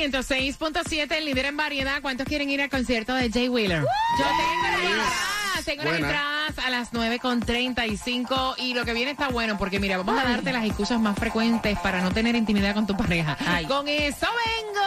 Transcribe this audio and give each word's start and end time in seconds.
106.7, 0.00 1.12
el 1.12 1.26
líder 1.26 1.44
en 1.44 1.58
variedad. 1.58 2.00
¿Cuántos 2.00 2.26
quieren 2.26 2.48
ir 2.48 2.62
al 2.62 2.70
concierto 2.70 3.14
de 3.14 3.30
Jay 3.30 3.50
Wheeler? 3.50 3.82
Yo 3.82 4.24
tengo 4.24 4.62
las 4.62 4.80
entradas, 4.80 5.64
tengo 5.66 5.84
las 5.84 5.94
entradas 5.94 6.58
a 6.58 6.70
las 6.70 6.92
9.35 6.94 8.54
y 8.56 8.72
lo 8.72 8.86
que 8.86 8.94
viene 8.94 9.10
está 9.10 9.28
bueno 9.28 9.58
porque 9.58 9.78
mira, 9.78 9.98
vamos 9.98 10.18
a 10.18 10.26
darte 10.26 10.54
las 10.54 10.64
excusas 10.64 10.98
más 10.98 11.18
frecuentes 11.18 11.78
para 11.80 12.00
no 12.00 12.12
tener 12.12 12.34
intimidad 12.34 12.74
con 12.74 12.86
tu 12.86 12.96
pareja. 12.96 13.36
Con 13.68 13.88
eso 13.88 14.26
vengo. 14.46 14.80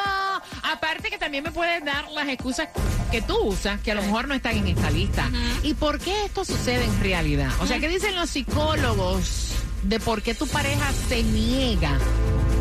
Aparte 0.63 1.11
que 1.11 1.19
también 1.19 1.43
me 1.43 1.51
puedes 1.51 1.85
dar 1.85 2.09
las 2.09 2.27
excusas 2.27 2.69
que 3.11 3.21
tú 3.21 3.37
usas, 3.37 3.79
que 3.81 3.91
a 3.91 3.95
lo 3.95 4.01
mejor 4.01 4.27
no 4.27 4.33
están 4.33 4.57
en 4.57 4.67
esta 4.67 4.89
lista. 4.89 5.29
¿Y 5.61 5.75
por 5.75 5.99
qué 5.99 6.25
esto 6.25 6.43
sucede 6.43 6.85
en 6.85 6.99
realidad? 7.01 7.51
O 7.59 7.67
sea, 7.67 7.79
¿qué 7.79 7.87
dicen 7.87 8.15
los 8.15 8.31
psicólogos 8.31 9.53
de 9.83 9.99
por 9.99 10.23
qué 10.23 10.33
tu 10.33 10.47
pareja 10.47 10.91
se 11.07 11.21
niega 11.21 11.99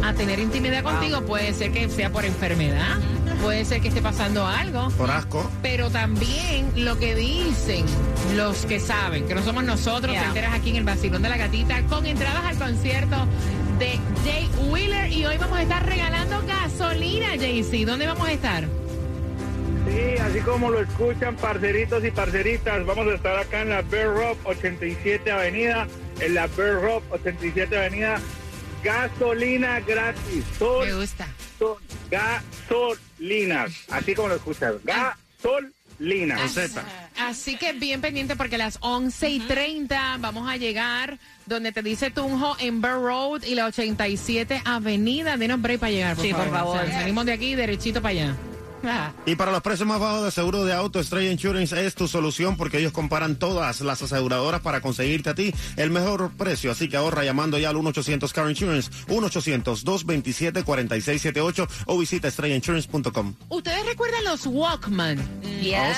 a 0.03 0.13
tener 0.15 0.39
intimidad 0.39 0.83
contigo? 0.83 1.23
Puede 1.23 1.55
ser 1.55 1.73
que 1.73 1.89
sea 1.89 2.11
por 2.11 2.25
enfermedad, 2.25 2.99
puede 3.43 3.65
ser 3.65 3.81
que 3.81 3.89
esté 3.89 4.03
pasando 4.03 4.47
algo. 4.47 4.89
Por 4.91 5.11
asco. 5.11 5.51
Pero 5.63 5.91
también 5.91 6.71
lo 6.77 6.99
que 6.99 7.15
dicen 7.15 7.85
los 8.35 8.67
que 8.67 8.81
saben, 8.81 9.27
que 9.27 9.35
no 9.35 9.43
somos 9.43 9.65
nosotros, 9.65 10.15
te 10.15 10.25
enteras 10.25 10.55
aquí 10.55 10.71
en 10.71 10.77
el 10.77 10.85
Vacilón 10.85 11.23
de 11.23 11.29
la 11.29 11.37
Gatita, 11.37 11.83
con 11.87 12.07
entradas 12.07 12.45
al 12.45 12.57
concierto 12.57 13.17
de 13.79 13.99
Jay 14.25 14.51
Wheeler. 14.71 15.13
Y 15.13 15.27
hoy 15.27 15.39
vamos 15.39 15.59
a 15.59 15.63
estar 15.63 15.85
regalando 15.87 16.43
gasolina, 16.47 17.37
JC. 17.37 17.85
¿Dónde 17.85 18.07
vamos 18.07 18.29
a 18.29 18.33
estar? 18.33 18.65
Sí, 19.89 20.19
así 20.21 20.41
como 20.41 20.71
lo 20.71 20.81
escuchan, 20.81 21.37
parceritos 21.37 22.05
y 22.05 22.11
parceritas, 22.11 22.87
vamos 22.87 23.09
a 23.09 23.15
estar 23.15 23.37
acá 23.37 23.63
en 23.63 23.71
la 23.71 23.83
Bear 23.83 24.15
Rock 24.15 24.39
87 24.45 25.31
Avenida, 25.31 25.89
en 26.21 26.35
la 26.35 26.47
Bear 26.47 26.81
Rock 26.81 27.03
87 27.11 27.77
Avenida, 27.77 28.21
gasolina 28.83 29.81
gratis, 29.81 30.45
Me 30.61 30.95
gusta. 30.95 31.27
son 31.59 31.77
gasolinas, 32.11 33.73
así 33.91 34.15
como 34.15 34.29
lo 34.29 34.37
escuchan, 34.37 34.75
gasolinas. 34.85 36.41
Con 36.41 36.49
Z. 36.49 36.85
Así 37.19 37.57
que 37.57 37.73
bien 37.75 38.01
pendiente 38.01 38.35
porque 38.37 38.57
a 38.57 38.59
las 38.59 38.79
11 38.81 39.29
y 39.31 39.41
30 39.41 40.17
vamos 40.19 40.49
a 40.49 40.57
llegar 40.57 41.19
donde 41.47 41.71
te 41.73 41.83
dice 41.83 42.11
Tunjo 42.11 42.57
en 42.59 42.81
Burr 42.81 43.03
Road 43.03 43.43
y 43.45 43.55
la 43.55 43.67
87 43.67 44.63
Avenida. 44.65 45.37
Denos 45.37 45.61
break 45.61 45.79
para 45.81 45.93
llegar, 45.93 46.17
por 46.17 46.25
Sí, 46.25 46.33
por 46.33 46.45
favor. 46.51 46.59
favor. 46.59 46.85
O 46.85 46.87
sea, 46.89 47.01
salimos 47.01 47.25
de 47.27 47.33
aquí 47.33 47.55
derechito 47.55 48.01
para 48.03 48.11
allá. 48.13 48.37
Y 49.27 49.35
para 49.37 49.53
los 49.53 49.63
precios 49.63 49.87
más 49.89 50.01
bajos 50.01 50.25
de 50.25 50.31
seguro 50.31 50.65
de 50.65 50.73
auto, 50.73 51.03
Stray 51.03 51.29
Insurance 51.29 51.87
es 51.87 51.95
tu 51.95 52.09
solución 52.09 52.57
porque 52.57 52.79
ellos 52.79 52.93
comparan 52.93 53.37
todas 53.37 53.81
las 53.81 54.03
aseguradoras 54.03 54.61
para 54.61 54.81
conseguirte 54.81 55.31
a 55.31 55.35
ti 55.35 55.53
el 55.77 55.91
mejor 55.91 56.31
precio. 56.37 56.71
Así 56.73 56.89
que 56.89 56.97
ahorra 56.97 57.25
llamando 57.25 57.59
ya 57.59 57.71
al 57.71 57.77
1-800 57.77 58.33
Car 58.33 58.49
Insurance, 58.51 58.91
1-800-227-4678 59.09 61.69
o 61.87 61.99
visita 61.99 62.31
strayinsurance.com. 62.31 63.35
¿Ustedes 63.49 63.87
recuerdan 63.87 64.25
los 64.25 64.47
Walkman? 64.47 65.19
Yes. 65.61 65.97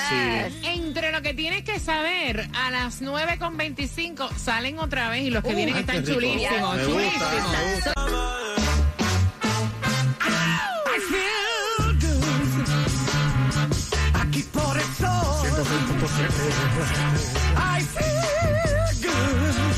Entre 0.63 1.11
lo 1.11 1.21
que 1.21 1.33
tienes 1.33 1.63
que 1.63 1.79
saber, 1.79 2.49
a 2.53 2.71
las 2.71 3.01
9.25 3.01 4.33
salen 4.35 4.79
otra 4.79 5.09
vez 5.09 5.23
y 5.23 5.29
los 5.31 5.43
que 5.43 5.53
vienen 5.55 5.75
ay, 5.75 5.81
están 5.81 6.03
chulísimos. 6.05 6.75
Me 6.75 6.85
gusta, 6.85 6.85
chulísimos. 6.85 7.51
me 7.51 7.75
gusta. 7.75 8.54
I 16.05 17.81
feel 17.81 19.09
good. 19.09 19.73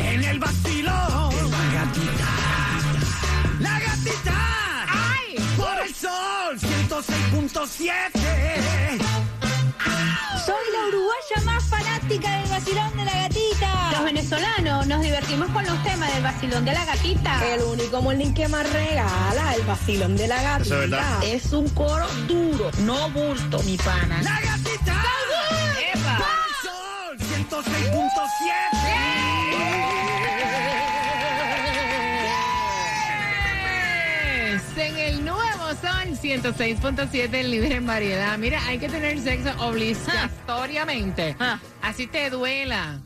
En 0.00 0.24
el 0.24 0.38
vacilón. 0.40 1.30
La 1.48 1.64
gatita. 1.74 2.26
La 3.60 3.78
gatita. 3.78 4.34
¡Ay! 4.88 5.36
Por 5.56 5.78
el 5.86 5.94
sol. 5.94 6.58
106.7. 6.58 7.86
Soy 10.44 10.64
la 10.72 10.88
uruguaya 10.88 11.38
más 11.44 11.62
fanática 11.66 12.40
del 12.40 12.50
vacilón 12.50 12.96
de 12.96 13.04
la 13.04 13.14
gatita. 13.14 13.92
Los 13.92 14.04
venezolanos 14.04 14.86
nos 14.88 15.02
divertimos 15.02 15.48
con 15.50 15.64
los 15.66 15.82
temas 15.84 16.12
del 16.14 16.24
vacilón 16.24 16.64
de 16.64 16.72
la 16.72 16.84
gatita. 16.84 17.54
El 17.54 17.62
único 17.62 18.02
morning 18.02 18.34
que 18.34 18.48
más 18.48 18.68
regala 18.72 19.54
el 19.54 19.62
vacilón 19.62 20.16
de 20.16 20.26
la 20.26 20.42
gatita. 20.42 20.64
Eso 20.64 20.74
es 20.74 20.90
verdad. 20.90 21.24
Es 21.24 21.52
un 21.52 21.68
coro 21.68 22.08
duro, 22.26 22.72
no 22.80 23.08
bulto, 23.10 23.62
mi 23.62 23.76
pana. 23.76 24.20
La 24.22 24.40
el 26.18 26.54
sol. 26.62 27.16
106.7. 27.18 28.96
En 34.86 34.96
el 34.98 35.24
nuevo 35.24 35.68
Sol 35.80 36.16
106.7, 36.22 37.34
el 37.34 37.50
líder 37.50 37.72
en 37.72 37.86
variedad. 37.86 38.38
Mira, 38.38 38.64
hay 38.66 38.78
que 38.78 38.88
tener 38.88 39.18
sexo 39.18 39.50
obligatoriamente. 39.58 41.34
Ah. 41.40 41.58
Así 41.82 42.06
te 42.06 42.30
duela. 42.30 43.00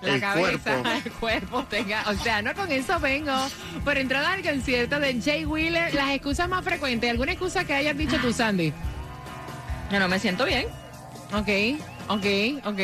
La 0.00 0.14
El 0.14 0.20
cabeza, 0.20 0.58
cuerpo. 0.82 0.88
el 1.04 1.12
cuerpo 1.12 1.64
tenga. 1.64 2.04
O 2.08 2.14
sea, 2.14 2.42
no 2.42 2.54
con 2.54 2.72
eso 2.72 2.98
vengo. 2.98 3.32
Por 3.84 3.98
entrada 3.98 4.32
al 4.32 4.42
concierto 4.42 4.98
de 4.98 5.20
Jay 5.20 5.44
Wheeler, 5.44 5.94
las 5.94 6.10
excusas 6.10 6.48
más 6.48 6.64
frecuentes. 6.64 7.10
¿Alguna 7.10 7.32
excusa 7.32 7.64
que 7.64 7.74
hayas 7.74 7.96
dicho 7.96 8.16
tú, 8.18 8.32
Sandy? 8.32 8.72
Yo 9.92 10.00
no 10.00 10.08
me 10.08 10.18
siento 10.18 10.44
bien. 10.44 10.66
Ok, 11.32 11.78
ok, 12.08 12.26
ok. 12.64 12.80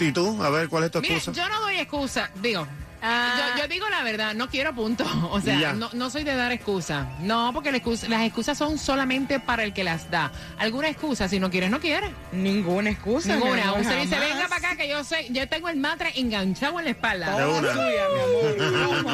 ¿Y 0.00 0.12
tú? 0.12 0.42
A 0.42 0.50
ver, 0.50 0.68
¿cuál 0.68 0.84
es 0.84 0.90
tu 0.90 1.00
Mira, 1.00 1.14
excusa? 1.16 1.40
yo 1.40 1.48
no 1.48 1.60
doy 1.60 1.76
excusa. 1.76 2.30
Digo, 2.42 2.66
Ah. 3.00 3.52
yo, 3.56 3.62
yo 3.62 3.68
digo 3.68 3.88
la 3.88 4.02
verdad, 4.02 4.34
no 4.34 4.48
quiero 4.48 4.74
punto. 4.74 5.04
O 5.30 5.40
sea, 5.40 5.72
no, 5.72 5.88
no 5.92 6.10
soy 6.10 6.24
de 6.24 6.34
dar 6.34 6.50
excusa. 6.50 7.06
No, 7.20 7.52
porque 7.54 7.70
la 7.70 7.78
excusa- 7.78 8.08
las 8.08 8.22
excusas 8.22 8.58
son 8.58 8.76
solamente 8.76 9.38
para 9.38 9.62
el 9.62 9.72
que 9.72 9.84
las 9.84 10.10
da. 10.10 10.32
¿Alguna 10.58 10.88
excusa? 10.88 11.28
Si 11.28 11.38
no 11.38 11.48
quieres, 11.48 11.70
no 11.70 11.78
quieres. 11.78 12.10
Ninguna 12.32 12.90
excusa. 12.90 13.36
Ninguna. 13.36 13.72
Usted 13.74 14.00
dice, 14.02 14.18
venga 14.18 14.48
para 14.48 14.56
acá 14.56 14.76
que 14.76 14.88
yo 14.88 15.04
sé, 15.04 15.28
yo 15.30 15.48
tengo 15.48 15.68
el 15.68 15.76
matre 15.76 16.10
enganchado 16.16 16.80
en 16.80 16.86
la 16.86 16.90
espalda. 16.90 17.36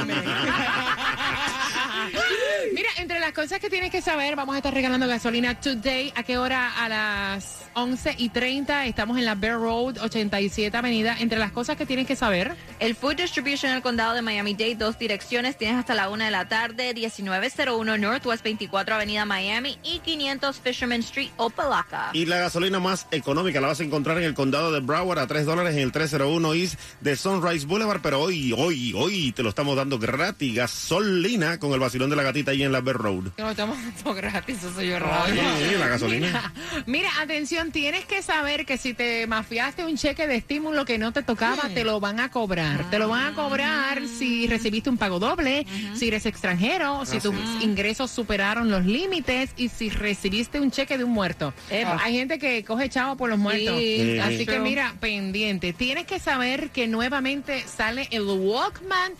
Mira, 2.72 2.88
entre 2.96 3.20
las 3.20 3.32
cosas 3.32 3.60
que 3.60 3.70
tienes 3.70 3.90
que 3.90 4.00
saber, 4.02 4.36
vamos 4.36 4.54
a 4.54 4.58
estar 4.58 4.72
regalando 4.72 5.06
gasolina 5.06 5.58
today. 5.60 6.12
¿A 6.16 6.22
qué 6.22 6.38
hora? 6.38 6.72
A 6.82 6.88
las 6.88 7.58
11 7.74 8.14
y 8.18 8.28
30. 8.30 8.86
Estamos 8.86 9.18
en 9.18 9.24
la 9.24 9.34
Bear 9.34 9.58
Road, 9.58 9.98
87 9.98 10.76
Avenida. 10.76 11.16
Entre 11.18 11.38
las 11.38 11.52
cosas 11.52 11.76
que 11.76 11.86
tienes 11.86 12.06
que 12.06 12.16
saber, 12.16 12.54
El 12.80 12.94
Food 12.94 13.16
Distribution 13.16 13.70
en 13.70 13.76
el 13.76 13.82
condado 13.82 14.14
de 14.14 14.22
Miami-Dade, 14.22 14.76
dos 14.76 14.98
direcciones. 14.98 15.56
Tienes 15.56 15.76
hasta 15.76 15.94
la 15.94 16.08
una 16.08 16.26
de 16.26 16.30
la 16.30 16.48
tarde, 16.48 16.92
1901 16.94 17.98
Northwest 17.98 18.42
24 18.44 18.94
Avenida 18.94 19.24
Miami 19.24 19.78
y 19.82 20.00
500 20.00 20.60
Fisherman 20.60 21.00
Street, 21.00 21.30
Opalaca. 21.36 22.10
Y 22.12 22.26
la 22.26 22.38
gasolina 22.38 22.80
más 22.80 23.06
económica 23.10 23.60
la 23.60 23.68
vas 23.68 23.80
a 23.80 23.84
encontrar 23.84 24.18
en 24.18 24.24
el 24.24 24.34
condado 24.34 24.72
de 24.72 24.80
Broward 24.80 25.18
a 25.18 25.26
3 25.26 25.46
dólares 25.46 25.74
en 25.74 25.80
el 25.82 25.92
301 25.92 26.54
East 26.54 26.80
de 27.00 27.16
Sunrise 27.16 27.66
Boulevard. 27.66 28.00
Pero 28.02 28.20
hoy, 28.20 28.52
hoy, 28.56 28.92
hoy 28.96 29.32
te 29.32 29.42
lo 29.42 29.50
estamos 29.50 29.76
dando 29.76 29.98
gratis. 29.98 30.54
Gasolina 30.54 31.58
con 31.58 31.72
el 31.72 31.80
vacilón 31.80 32.10
de 32.10 32.16
la 32.16 32.22
gatita 32.22 32.50
ahí 32.50 32.62
en 32.62 32.72
la 32.72 32.80
Bear 32.80 32.96
Road. 32.96 33.32
que 33.36 33.42
lo 33.42 33.50
estamos 33.50 33.76
dando 33.82 34.14
gratis, 34.14 34.58
eso 34.58 34.72
soy 34.72 34.88
yo 34.88 34.98
la 34.98 35.88
gasolina. 35.88 36.26
Mira, 36.26 36.52
mira, 36.86 37.10
atención, 37.20 37.63
tienes 37.72 38.04
que 38.04 38.22
saber 38.22 38.66
que 38.66 38.76
si 38.78 38.94
te 38.94 39.26
mafiaste 39.26 39.84
un 39.84 39.96
cheque 39.96 40.26
de 40.26 40.36
estímulo 40.36 40.84
que 40.84 40.98
no 40.98 41.12
te 41.12 41.22
tocaba, 41.22 41.68
te 41.68 41.84
lo 41.84 42.00
van 42.00 42.20
a 42.20 42.30
cobrar. 42.30 42.90
Te 42.90 42.98
lo 42.98 43.08
van 43.08 43.32
a 43.32 43.34
cobrar 43.34 44.06
si 44.06 44.46
recibiste 44.46 44.90
un 44.90 44.96
pago 44.98 45.18
doble, 45.18 45.66
si 45.94 46.08
eres 46.08 46.26
extranjero, 46.26 47.04
si 47.04 47.20
tus 47.20 47.34
ingresos 47.60 48.10
superaron 48.10 48.70
los 48.70 48.84
límites 48.84 49.50
y 49.56 49.68
si 49.68 49.90
recibiste 49.90 50.60
un 50.60 50.70
cheque 50.70 50.98
de 50.98 51.04
un 51.04 51.10
muerto. 51.10 51.52
Epa. 51.70 51.98
Hay 52.02 52.16
gente 52.16 52.38
que 52.38 52.64
coge 52.64 52.88
chavo 52.88 53.16
por 53.16 53.30
los 53.30 53.38
muertos. 53.38 53.78
Sí, 53.78 54.18
Así 54.18 54.38
sí. 54.38 54.46
que 54.46 54.58
mira, 54.58 54.94
pendiente. 55.00 55.72
Tienes 55.72 56.06
que 56.06 56.18
saber 56.18 56.70
que 56.70 56.86
nuevamente 56.86 57.64
sale 57.66 58.08
el 58.10 58.22
Walkman 58.24 59.12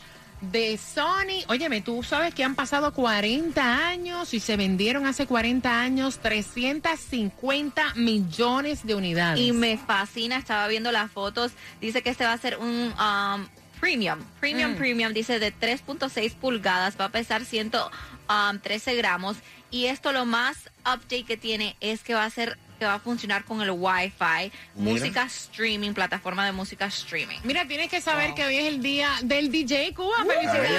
de 0.51 0.79
Sony. 0.79 1.45
Óyeme, 1.49 1.81
tú 1.81 2.03
sabes 2.03 2.35
que 2.35 2.45
han 2.45 2.55
pasado 2.55 2.93
40 2.93 3.87
años 3.89 4.35
y 4.35 4.41
se 4.41 4.57
vendieron 4.57 5.07
hace 5.07 5.27
40 5.27 5.81
años 5.81 6.19
350 6.19 7.95
millones 7.95 8.87
de 8.87 8.95
unidades. 8.95 9.41
Y 9.41 9.53
me 9.53 9.79
fascina, 9.79 10.37
estaba 10.37 10.67
viendo 10.69 10.93
las 10.93 11.11
fotos. 11.11 11.53
Dice 11.81 12.03
que 12.03 12.11
este 12.11 12.25
va 12.25 12.33
a 12.33 12.39
ser 12.39 12.59
un 12.59 12.93
um, 12.93 13.47
premium. 13.81 14.21
Premium, 14.41 14.73
Mm. 14.73 14.77
premium, 14.77 15.13
dice 15.13 15.39
de 15.39 15.53
3.6 15.53 16.35
pulgadas, 16.35 16.97
va 17.01 17.07
a 17.07 17.11
pesar 17.11 17.45
113 17.45 18.95
gramos. 18.97 19.37
Y 19.71 19.87
esto 19.87 20.13
lo 20.13 20.25
más 20.25 20.71
update 20.81 21.25
que 21.25 21.37
tiene 21.37 21.77
es 21.81 22.03
que 22.05 22.15
va 22.15 22.25
a 22.25 22.31
ser 22.31 22.59
que 22.79 22.85
va 22.85 22.95
a 22.95 22.99
funcionar 22.99 23.45
con 23.45 23.61
el 23.63 23.71
Wi-Fi, 23.71 24.51
música 24.77 25.25
streaming, 25.25 25.93
plataforma 25.93 26.45
de 26.47 26.53
música 26.53 26.87
streaming. 26.87 27.39
Mira, 27.45 27.67
tienes 27.67 27.89
que 27.91 28.01
saber 28.01 28.35
que 28.35 28.45
hoy 28.45 28.57
es 28.57 28.65
el 28.67 28.83
día 28.83 29.11
del 29.23 29.51
DJ 29.51 29.95
Cuba. 29.95 30.17
¡Felicidades! 30.27 30.75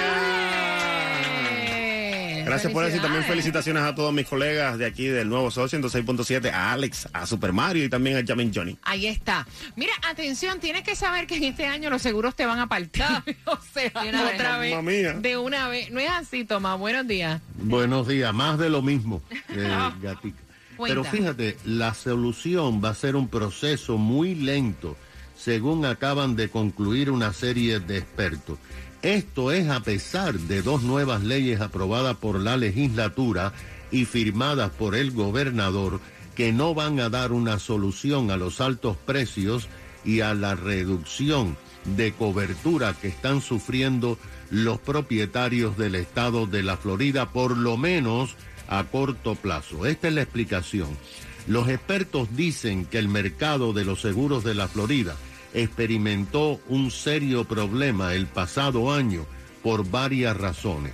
Gracias 2.46 2.72
por 2.72 2.86
eso 2.86 2.98
y 2.98 3.00
también 3.00 3.24
felicitaciones 3.24 3.82
a 3.82 3.96
todos 3.96 4.14
mis 4.14 4.28
colegas 4.28 4.78
de 4.78 4.86
aquí 4.86 5.08
del 5.08 5.30
nuevo 5.30 5.50
Sol 5.50 5.68
106.7, 5.68 6.52
a 6.54 6.74
Alex, 6.74 7.10
a 7.12 7.26
Super 7.26 7.52
Mario 7.54 7.84
y 7.84 7.90
también 7.90 8.18
a 8.18 8.24
Jamin 8.26 8.52
Johnny. 8.54 8.78
Ahí 8.84 9.08
está. 9.08 9.48
Mira, 9.76 9.94
atención, 10.08 10.60
tienes 10.60 10.84
que 10.84 10.96
saber 10.96 11.26
que 11.26 11.38
en 11.38 11.44
este 11.46 11.66
año 11.66 11.90
los 11.90 12.04
seguros 12.04 12.36
te 12.36 12.46
van 12.46 12.60
a 12.60 12.68
partir. 12.68 13.04
o 13.46 13.58
sea, 13.74 13.90
De 14.04 14.10
una 14.10 14.24
vez. 14.26 14.34
otra 14.36 14.58
vez. 14.60 14.76
Mamma 14.76 14.92
mía. 14.92 15.14
De 15.14 15.38
una 15.38 15.68
vez. 15.70 15.90
No 15.90 16.00
es 16.00 16.10
así, 16.12 16.46
Tomás. 16.46 16.78
Buenos 16.78 17.08
días. 17.08 17.42
Buenos 17.56 18.08
días, 18.08 18.32
más 18.32 18.60
de 18.60 18.70
lo 18.70 18.84
mismo, 18.84 19.24
eh, 19.50 19.68
Gatica. 20.02 20.38
Cuenta. 20.78 21.02
Pero 21.02 21.04
fíjate, 21.04 21.58
la 21.66 21.94
solución 21.94 22.82
va 22.84 22.90
a 22.90 22.96
ser 22.96 23.16
un 23.16 23.28
proceso 23.28 23.98
muy 23.98 24.36
lento, 24.36 24.96
según 25.38 25.86
acaban 25.86 26.36
de 26.36 26.50
concluir 26.50 27.12
una 27.12 27.34
serie 27.34 27.80
de 27.80 27.98
expertos. 27.98 28.58
Esto 29.02 29.52
es 29.52 29.70
a 29.70 29.82
pesar 29.82 30.34
de 30.40 30.62
dos 30.62 30.82
nuevas 30.82 31.24
leyes 31.24 31.62
aprobadas 31.62 32.18
por 32.18 32.40
la 32.40 32.58
legislatura 32.58 33.54
y 33.92 34.06
firmadas 34.06 34.72
por 34.72 34.96
el 34.96 35.12
gobernador 35.12 36.00
que 36.36 36.52
no 36.52 36.74
van 36.74 37.00
a 37.00 37.10
dar 37.10 37.32
una 37.32 37.60
solución 37.60 38.32
a 38.32 38.38
los 38.38 38.60
altos 38.62 38.98
precios 38.98 39.68
y 40.04 40.22
a 40.22 40.34
la 40.34 40.56
reducción 40.56 41.56
de 41.96 42.14
cobertura 42.14 42.94
que 42.94 43.08
están 43.08 43.42
sufriendo 43.42 44.18
los 44.50 44.80
propietarios 44.80 45.78
del 45.78 45.96
estado 45.96 46.46
de 46.48 46.64
la 46.64 46.78
Florida, 46.78 47.32
por 47.32 47.58
lo 47.58 47.78
menos 47.78 48.36
a 48.68 48.84
corto 48.84 49.36
plazo. 49.36 49.86
Esta 49.86 50.08
es 50.08 50.14
la 50.14 50.22
explicación. 50.22 50.90
Los 51.48 51.70
expertos 51.70 52.36
dicen 52.36 52.86
que 52.86 52.98
el 52.98 53.08
mercado 53.08 53.74
de 53.74 53.86
los 53.86 54.02
seguros 54.02 54.44
de 54.44 54.56
la 54.56 54.68
Florida 54.68 55.16
experimentó 55.54 56.60
un 56.68 56.92
serio 56.92 57.46
problema 57.46 58.14
el 58.14 58.28
pasado 58.28 58.92
año 58.92 59.26
por 59.64 59.90
varias 59.90 60.36
razones. 60.36 60.94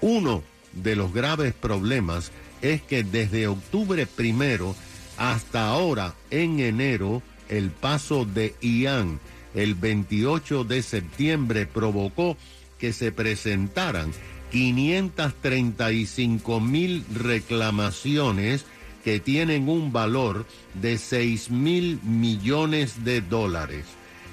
Uno 0.00 0.42
de 0.72 0.96
los 0.96 1.12
graves 1.12 1.52
problemas 1.52 2.32
es 2.62 2.82
que 2.82 3.02
desde 3.02 3.46
octubre 3.46 4.06
primero 4.06 4.74
hasta 5.16 5.68
ahora, 5.68 6.14
en 6.30 6.60
enero, 6.60 7.22
el 7.48 7.70
paso 7.70 8.24
de 8.24 8.54
Ian 8.62 9.20
el 9.54 9.74
28 9.74 10.64
de 10.64 10.82
septiembre 10.82 11.66
provocó 11.66 12.36
que 12.78 12.92
se 12.92 13.12
presentaran 13.12 14.12
535 14.50 16.60
mil 16.60 17.04
reclamaciones 17.14 18.64
que 19.04 19.20
tienen 19.20 19.68
un 19.68 19.92
valor 19.92 20.46
de 20.74 20.98
6 20.98 21.50
mil 21.50 22.00
millones 22.02 23.04
de 23.04 23.20
dólares. 23.20 23.84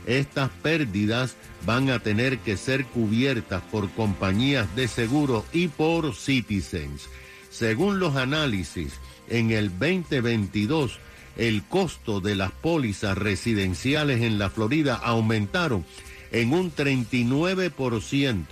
Estas 0.05 0.49
pérdidas 0.49 1.35
van 1.65 1.89
a 1.89 1.99
tener 1.99 2.39
que 2.39 2.57
ser 2.57 2.85
cubiertas 2.85 3.61
por 3.63 3.89
compañías 3.91 4.73
de 4.75 4.87
seguro 4.87 5.45
y 5.51 5.67
por 5.67 6.15
Citizens. 6.15 7.09
Según 7.49 7.99
los 7.99 8.15
análisis, 8.15 8.93
en 9.29 9.51
el 9.51 9.69
2022 9.69 10.99
el 11.37 11.63
costo 11.63 12.19
de 12.19 12.35
las 12.35 12.51
pólizas 12.51 13.17
residenciales 13.17 14.21
en 14.21 14.39
la 14.39 14.49
Florida 14.49 14.95
aumentaron 14.95 15.85
en 16.31 16.53
un 16.53 16.73
39%. 16.73 18.45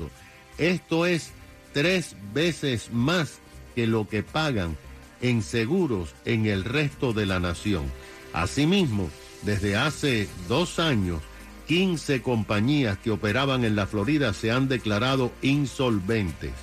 Esto 0.58 1.06
es 1.06 1.32
tres 1.76 2.16
veces 2.34 2.90
más 2.94 3.40
que 3.76 3.86
lo 3.86 4.08
que 4.08 4.24
pagan 4.24 4.78
en 5.20 5.44
seguros 5.44 6.16
en 6.24 6.46
el 6.46 6.64
resto 6.64 7.12
de 7.12 7.26
la 7.26 7.42
nación. 7.42 7.84
Asimismo, 8.32 9.10
desde 9.42 9.76
hace 9.76 10.30
dos 10.48 10.80
años, 10.80 11.22
15 11.68 12.22
compañías 12.22 12.98
que 13.00 13.12
operaban 13.12 13.66
en 13.66 13.76
la 13.76 13.88
Florida 13.88 14.32
se 14.32 14.52
han 14.52 14.70
declarado 14.70 15.34
insolventes. 15.42 16.54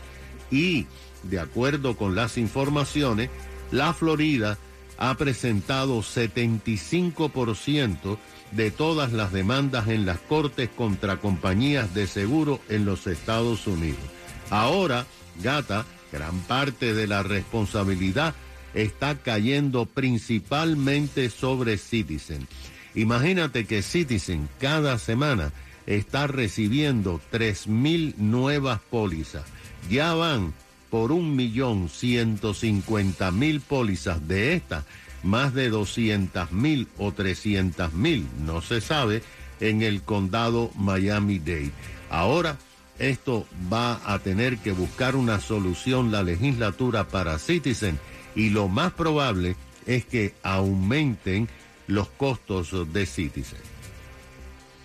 Y, 0.51 0.87
de 1.25 1.41
acuerdo 1.41 1.95
con 1.95 2.15
las 2.15 2.39
informaciones, 2.39 3.29
la 3.71 3.93
Florida 3.93 4.57
ha 4.97 5.15
presentado 5.19 6.01
75% 6.01 8.17
de 8.53 8.71
todas 8.71 9.13
las 9.13 9.31
demandas 9.31 9.89
en 9.89 10.07
las 10.07 10.21
cortes 10.21 10.71
contra 10.75 11.19
compañías 11.19 11.93
de 11.93 12.07
seguro 12.07 12.61
en 12.71 12.87
los 12.87 13.07
Estados 13.07 13.67
Unidos. 13.67 14.22
Ahora, 14.53 15.07
Gata, 15.43 15.87
gran 16.13 16.39
parte 16.41 16.93
de 16.93 17.07
la 17.07 17.23
responsabilidad 17.23 18.35
está 18.75 19.15
cayendo 19.15 19.87
principalmente 19.87 21.31
sobre 21.31 21.79
Citizen. 21.79 22.47
Imagínate 22.95 23.65
que 23.65 23.81
Citizen 23.81 24.51
cada 24.61 24.99
semana 24.99 25.55
está 25.87 26.27
recibiendo 26.27 27.19
3.000 27.33 28.17
nuevas 28.19 28.79
pólizas. 28.91 29.45
Ya 29.89 30.13
van 30.13 30.53
por 30.91 31.13
un 31.13 31.35
millón 31.35 31.89
ciento 31.89 32.53
cincuenta 32.53 33.31
mil 33.31 33.63
pólizas 33.63 34.29
de 34.29 34.53
estas, 34.53 34.85
más 35.23 35.55
de 35.55 35.71
200 35.71 36.53
mil 36.53 36.89
o 36.99 37.13
300 37.13 37.95
mil, 37.95 38.27
no 38.45 38.61
se 38.61 38.83
sabe, 38.83 39.23
en 39.61 39.81
el 39.81 40.03
condado 40.03 40.71
Miami-Dade. 40.75 41.73
Ahora, 42.11 42.59
esto 42.99 43.47
va 43.73 44.01
a 44.05 44.19
tener 44.19 44.59
que 44.59 44.73
buscar 44.73 45.17
una 45.17 45.41
solución 45.41 46.13
la 46.13 46.23
legislatura 46.23 47.09
para 47.09 47.39
Citizen 47.39 47.99
y 48.35 48.51
lo 48.51 48.69
más 48.69 48.93
probable 48.93 49.57
es 49.87 50.05
que 50.05 50.35
aumenten 50.43 51.49
los 51.87 52.09
costos 52.09 52.93
de 52.93 53.07
Citizen. 53.07 53.61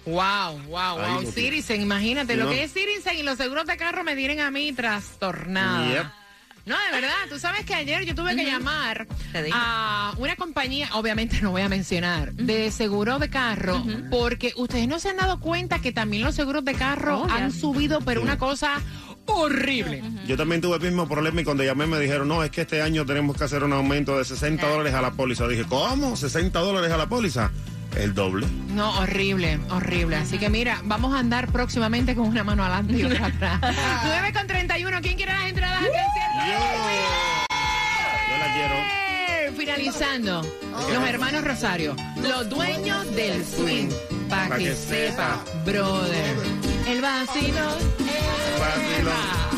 Wow, 0.05 0.59
wow, 0.67 0.99
Ahí 0.99 1.23
wow. 1.23 1.31
Citizen, 1.31 1.81
imagínate, 1.81 2.37
lo 2.37 2.49
que 2.49 2.63
es 2.63 2.71
Citizen 2.71 3.17
y 3.17 3.23
los 3.23 3.37
seguros 3.37 3.65
de 3.65 3.75
carro 3.75 4.03
me 4.03 4.15
tienen 4.15 4.39
a 4.39 4.49
mí 4.51 4.71
trastornada. 4.71 5.93
Yep. 5.93 6.26
No, 6.67 6.75
de 6.75 6.91
verdad, 7.01 7.15
tú 7.29 7.39
sabes 7.39 7.65
que 7.65 7.73
ayer 7.73 8.05
yo 8.05 8.13
tuve 8.13 8.35
que 8.35 8.43
llamar 8.45 9.07
a 9.53 10.13
una 10.17 10.35
compañía, 10.35 10.89
obviamente 10.93 11.39
no 11.41 11.51
voy 11.51 11.61
a 11.61 11.69
mencionar, 11.69 12.33
de 12.33 12.69
seguro 12.71 13.19
de 13.19 13.29
carro, 13.29 13.81
porque 14.11 14.53
ustedes 14.57 14.87
no 14.87 14.99
se 14.99 15.09
han 15.09 15.17
dado 15.17 15.39
cuenta 15.39 15.79
que 15.79 15.91
también 15.93 16.23
los 16.23 16.35
seguros 16.35 16.65
de 16.65 16.73
carro 16.75 17.21
Oh, 17.23 17.27
ya. 17.27 17.35
han 17.37 17.51
subido, 17.53 18.01
pero 18.01 18.21
una 18.21 18.37
cosa 18.37 18.81
horrible. 19.25 20.03
Yo 20.25 20.37
también 20.37 20.61
tuve 20.61 20.75
el 20.77 20.81
mismo 20.81 21.07
problema 21.07 21.41
y 21.41 21.43
cuando 21.43 21.63
llamé 21.63 21.85
me 21.87 21.99
dijeron, 21.99 22.27
no, 22.27 22.43
es 22.43 22.51
que 22.51 22.61
este 22.61 22.81
año 22.81 23.05
tenemos 23.05 23.37
que 23.37 23.43
hacer 23.43 23.63
un 23.63 23.73
aumento 23.73 24.17
de 24.17 24.25
60 24.25 24.67
dólares 24.67 24.93
a 24.93 25.01
la 25.01 25.11
póliza. 25.11 25.47
Dije, 25.47 25.63
¿cómo? 25.67 26.15
¿60 26.15 26.51
dólares 26.51 26.91
a 26.91 26.97
la 26.97 27.07
póliza? 27.09 27.51
El 27.95 28.13
doble. 28.13 28.45
No, 28.69 28.91
horrible, 28.99 29.59
horrible. 29.69 30.17
Así 30.17 30.37
que 30.37 30.49
mira, 30.49 30.81
vamos 30.83 31.15
a 31.15 31.19
andar 31.19 31.51
próximamente 31.51 32.15
con 32.15 32.27
una 32.27 32.43
mano 32.43 32.63
adelante 32.63 32.93
y 32.97 33.03
otra 33.03 33.27
atrás. 33.27 33.59
9 34.05 34.33
con 34.33 34.47
31, 34.47 35.01
¿quién 35.01 35.15
quiere 35.15 35.33
las 35.33 35.47
entradas 35.49 35.79
concierto? 35.79 36.07
Yo 38.29 38.37
la 38.37 38.53
quiero. 38.53 39.57
Finalizando, 39.57 40.41
los 40.93 41.07
hermanos 41.07 41.43
Rosario, 41.43 41.95
los 42.21 42.49
dueños 42.49 43.09
del 43.15 43.43
swing. 43.45 43.89
Pa' 44.29 44.47
Pa' 44.49 44.57
que 44.57 44.65
que 44.65 44.75
sepa, 44.75 45.43
brother. 45.65 46.35
El 46.87 47.01
vacilo. 47.01 47.65
Vacilón. 48.59 49.57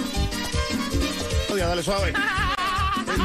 Oye, 1.52 1.62
dale 1.62 1.84
suave. 1.84 2.14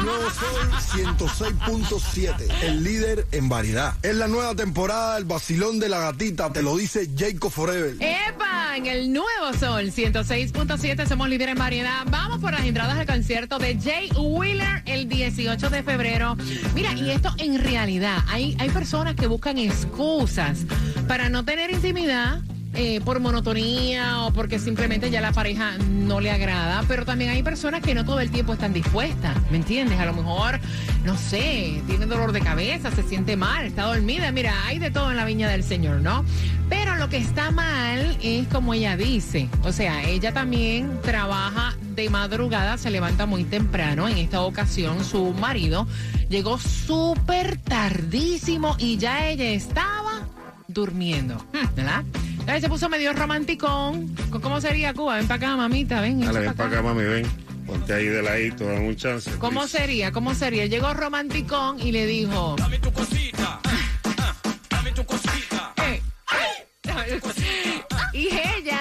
Nuevo 0.05 0.29
Sol 0.29 1.17
106.7, 1.17 2.35
el 2.61 2.83
líder 2.83 3.25
en 3.31 3.49
variedad. 3.49 3.95
Es 4.03 4.15
la 4.15 4.27
nueva 4.27 4.53
temporada 4.53 5.15
del 5.15 5.25
vacilón 5.25 5.79
de 5.79 5.89
la 5.89 5.99
gatita, 5.99 6.53
te 6.53 6.61
lo 6.61 6.77
dice 6.77 7.09
Jacob 7.17 7.49
Forever. 7.51 7.95
¡Epa! 7.99 8.77
En 8.77 8.85
el 8.85 9.11
nuevo 9.11 9.53
sol 9.57 9.85
106.7 9.85 11.07
somos 11.07 11.27
líderes 11.27 11.53
en 11.53 11.59
variedad. 11.59 12.03
Vamos 12.11 12.39
por 12.39 12.51
las 12.51 12.65
entradas 12.65 12.99
al 12.99 13.07
concierto 13.07 13.57
de 13.57 13.79
Jay 13.81 14.11
Wheeler 14.15 14.83
el 14.85 15.09
18 15.09 15.69
de 15.71 15.81
febrero. 15.81 16.37
Mira, 16.75 16.93
y 16.93 17.09
esto 17.09 17.33
en 17.39 17.57
realidad, 17.63 18.19
hay, 18.27 18.55
hay 18.59 18.69
personas 18.69 19.15
que 19.15 19.25
buscan 19.25 19.57
excusas 19.57 20.65
para 21.07 21.29
no 21.29 21.43
tener 21.45 21.71
intimidad. 21.71 22.41
Eh, 22.75 22.99
por 23.05 23.19
monotonía 23.19 24.23
o 24.23 24.31
porque 24.31 24.59
simplemente 24.59 25.09
ya 25.09 25.21
la 25.21 25.31
pareja 25.31 25.77
no 25.79 26.19
le 26.19 26.31
agrada, 26.31 26.83
pero 26.87 27.05
también 27.05 27.29
hay 27.31 27.41
personas 27.41 27.81
que 27.81 27.95
no 27.95 28.03
todo 28.03 28.19
el 28.19 28.31
tiempo 28.31 28.53
están 28.53 28.73
dispuestas, 28.73 29.35
¿me 29.49 29.57
entiendes? 29.57 29.99
A 29.99 30.05
lo 30.05 30.13
mejor, 30.13 30.59
no 31.05 31.17
sé, 31.17 31.81
tiene 31.87 32.05
dolor 32.05 32.31
de 32.31 32.41
cabeza, 32.41 32.91
se 32.91 33.03
siente 33.03 33.37
mal, 33.37 33.65
está 33.65 33.83
dormida, 33.83 34.31
mira, 34.31 34.53
hay 34.65 34.79
de 34.79 34.91
todo 34.91 35.09
en 35.09 35.17
la 35.17 35.25
viña 35.25 35.49
del 35.49 35.63
Señor, 35.63 36.01
¿no? 36.01 36.25
Pero 36.69 36.95
lo 36.95 37.07
que 37.09 37.17
está 37.17 37.51
mal 37.51 38.17
es 38.21 38.47
como 38.47 38.73
ella 38.73 38.97
dice, 38.97 39.47
o 39.63 39.71
sea, 39.71 40.03
ella 40.03 40.33
también 40.33 40.99
trabaja 41.01 41.75
de 41.95 42.09
madrugada, 42.09 42.77
se 42.77 42.89
levanta 42.89 43.25
muy 43.25 43.45
temprano, 43.45 44.07
en 44.07 44.17
esta 44.17 44.41
ocasión 44.41 45.03
su 45.05 45.31
marido 45.33 45.87
llegó 46.29 46.57
súper 46.57 47.57
tardísimo 47.57 48.75
y 48.79 48.97
ya 48.97 49.27
ella 49.27 49.45
estaba 49.45 50.27
durmiendo, 50.67 51.37
¿verdad? 51.75 52.03
Se 52.45 52.69
puso 52.69 52.89
medio 52.89 53.13
romanticón. 53.13 54.15
¿Cómo 54.41 54.61
sería 54.61 54.93
Cuba? 54.93 55.17
Ven 55.17 55.27
para 55.27 55.35
acá, 55.35 55.57
mamita, 55.57 56.01
ven. 56.01 56.21
Dale, 56.21 56.39
ven 56.39 56.49
pa' 56.49 56.55
para 56.55 56.69
acá, 56.69 56.81
mami, 56.81 57.03
ven. 57.03 57.25
Ponte 57.67 57.93
ahí 57.93 58.05
de 58.05 58.21
ladito, 58.21 58.65
dame 58.65 58.87
un 58.87 58.95
chance. 58.95 59.29
¿Cómo 59.39 59.61
please. 59.61 59.77
sería? 59.77 60.11
¿Cómo 60.11 60.33
sería? 60.33 60.65
Llegó 60.67 60.93
romanticón 60.93 61.79
y 61.79 61.91
le 61.91 62.05
dijo. 62.05 62.55
Dame 62.57 62.79
tu 62.79 62.91
cosita. 62.91 63.59
Dame 64.69 64.91
tu 64.91 65.05
cosita. 65.05 65.73
Y 68.13 68.27
ella. 68.27 68.79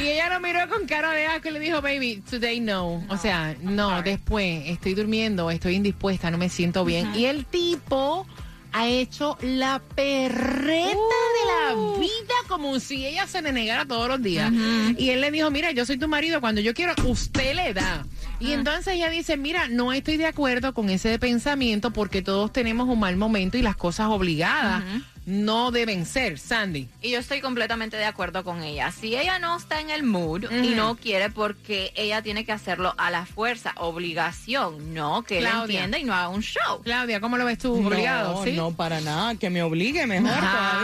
Y 0.00 0.06
ella 0.06 0.28
lo 0.30 0.40
miró 0.40 0.68
con 0.68 0.86
cara 0.86 1.10
de 1.10 1.26
asco 1.26 1.48
y 1.48 1.50
le 1.50 1.58
dijo, 1.58 1.82
baby, 1.82 2.22
today 2.30 2.60
no. 2.60 3.04
O 3.08 3.16
sea, 3.16 3.56
no, 3.60 4.00
después 4.02 4.62
estoy 4.66 4.94
durmiendo, 4.94 5.50
estoy 5.50 5.74
indispuesta, 5.74 6.30
no 6.30 6.38
me 6.38 6.48
siento 6.48 6.84
bien. 6.84 7.12
Y 7.14 7.24
el 7.24 7.44
tipo 7.44 8.24
ha 8.72 8.86
hecho 8.86 9.36
la 9.42 9.80
perreta 9.94 10.90
de 10.90 11.46
la 11.46 11.98
vida 11.98 12.34
como 12.48 12.78
si 12.80 13.06
ella 13.06 13.26
se 13.26 13.42
le 13.42 13.52
negara 13.52 13.86
todos 13.86 14.08
los 14.08 14.22
días. 14.22 14.52
Y 14.96 15.10
él 15.10 15.20
le 15.20 15.30
dijo, 15.30 15.50
mira, 15.50 15.70
yo 15.72 15.84
soy 15.86 15.98
tu 15.98 16.08
marido, 16.08 16.40
cuando 16.40 16.60
yo 16.60 16.74
quiero, 16.74 16.94
usted 17.06 17.54
le 17.54 17.74
da. 17.74 18.04
Y 18.40 18.52
entonces 18.52 18.94
ella 18.94 19.10
dice, 19.10 19.36
mira, 19.36 19.68
no 19.68 19.92
estoy 19.92 20.16
de 20.16 20.26
acuerdo 20.26 20.72
con 20.74 20.88
ese 20.90 21.18
pensamiento 21.18 21.92
porque 21.92 22.22
todos 22.22 22.52
tenemos 22.52 22.88
un 22.88 22.98
mal 22.98 23.16
momento 23.16 23.58
y 23.58 23.62
las 23.62 23.76
cosas 23.76 24.08
obligadas 24.08 24.82
no 25.26 25.70
deben 25.70 26.06
ser, 26.06 26.38
Sandy. 26.38 26.88
Y 27.02 27.10
yo 27.10 27.18
estoy 27.20 27.40
completamente 27.42 27.96
de 27.98 28.06
acuerdo 28.06 28.42
con 28.42 28.62
ella. 28.62 28.90
Si 28.90 29.14
ella 29.14 29.38
no 29.38 29.56
está 29.56 29.80
en 29.80 29.90
el 29.90 30.02
mood 30.02 30.50
y 30.50 30.70
no 30.70 30.96
quiere 30.96 31.28
porque 31.30 31.92
ella 31.94 32.22
tiene 32.22 32.44
que 32.44 32.52
hacerlo 32.52 32.94
a 32.96 33.10
la 33.10 33.26
fuerza, 33.26 33.72
obligación, 33.76 34.94
no, 34.94 35.22
que 35.22 35.38
Claudia. 35.38 35.84
entienda 35.84 35.98
y 35.98 36.04
no 36.04 36.14
haga 36.14 36.30
un 36.30 36.42
show. 36.42 36.80
Claudia, 36.82 37.20
¿cómo 37.20 37.36
lo 37.36 37.44
ves 37.44 37.58
tú? 37.58 37.74
Obligado, 37.86 38.34
no, 38.38 38.44
¿sí? 38.44 38.52
no, 38.52 38.72
para 38.72 39.00
nada. 39.02 39.34
Que 39.36 39.50
me 39.50 39.62
obligue 39.62 40.06
mejor 40.06 40.30
Ah. 40.32 40.78